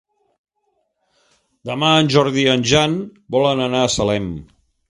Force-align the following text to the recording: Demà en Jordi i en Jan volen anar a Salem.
Demà 1.71 1.91
en 2.05 2.09
Jordi 2.15 2.43
i 2.47 2.49
en 2.57 2.67
Jan 2.73 2.99
volen 3.37 3.63
anar 3.67 3.85
a 3.89 3.93
Salem. 3.99 4.31